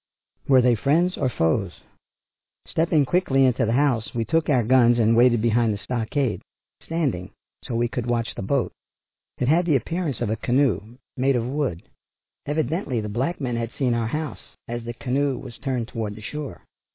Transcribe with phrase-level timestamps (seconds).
[0.47, 1.81] Were they friends or foes?
[2.65, 6.41] Stepping quickly into the house we took our guns and waited behind the stockade,
[6.83, 7.29] standing
[7.63, 8.71] so we could watch the boat.
[9.37, 11.83] It had the appearance of a canoe, made of wood.
[12.47, 16.21] Evidently the black men had seen our house as the canoe was turned toward the
[16.21, 16.63] shore.